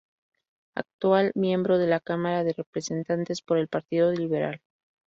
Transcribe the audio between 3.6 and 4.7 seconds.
Partido Liberal.